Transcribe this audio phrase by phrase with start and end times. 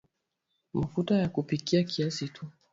[0.73, 2.45] Mafuta ya kupikia kiasi tu